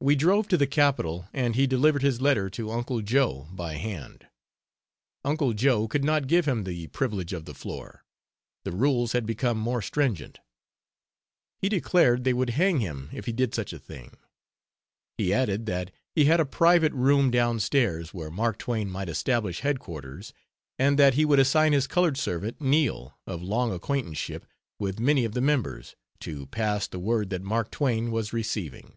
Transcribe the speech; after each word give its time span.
We 0.00 0.14
drove 0.14 0.46
to 0.46 0.56
the 0.56 0.68
Capitol 0.68 1.28
and 1.32 1.56
he 1.56 1.66
delivered 1.66 2.02
his 2.02 2.20
letter 2.20 2.48
to 2.50 2.70
"Uncle 2.70 3.02
Joe" 3.02 3.48
by 3.50 3.74
hand. 3.74 4.28
"Uncle 5.24 5.52
Joe" 5.54 5.88
could 5.88 6.04
not 6.04 6.28
give 6.28 6.46
him 6.46 6.62
the 6.62 6.86
privilege 6.86 7.32
of 7.32 7.46
the 7.46 7.52
floor; 7.54 8.04
the 8.62 8.70
rules 8.70 9.10
had 9.10 9.26
become 9.26 9.58
more 9.58 9.82
stringent. 9.82 10.38
He 11.58 11.68
declared 11.68 12.22
they 12.22 12.32
would 12.32 12.50
hang 12.50 12.78
him 12.78 13.10
if 13.12 13.26
he 13.26 13.32
did 13.32 13.56
such 13.56 13.72
a 13.72 13.78
thing. 13.80 14.16
He 15.16 15.34
added 15.34 15.66
that 15.66 15.90
he 16.14 16.26
had 16.26 16.38
a 16.38 16.44
private 16.46 16.92
room 16.92 17.28
down 17.32 17.58
stairs, 17.58 18.14
where 18.14 18.30
Mark 18.30 18.56
Twain 18.58 18.88
might 18.88 19.08
establish 19.08 19.60
headquarters, 19.62 20.32
and 20.78 20.96
that 20.96 21.14
he 21.14 21.24
would 21.24 21.40
assign 21.40 21.72
his 21.72 21.88
colored 21.88 22.16
servant, 22.16 22.60
Neal, 22.60 23.18
of 23.26 23.42
long 23.42 23.72
acquaintanceship 23.72 24.46
with 24.78 25.00
many 25.00 25.24
of 25.24 25.32
the 25.32 25.40
members, 25.42 25.96
to 26.20 26.46
pass 26.46 26.86
the 26.86 27.00
word 27.00 27.30
that 27.30 27.42
Mark 27.42 27.72
Twain 27.72 28.12
was 28.12 28.32
receiving. 28.32 28.96